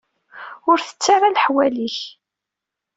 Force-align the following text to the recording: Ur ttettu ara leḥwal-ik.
Ur 0.69 0.77
ttettu 0.79 1.09
ara 1.15 1.33
leḥwal-ik. 1.35 1.97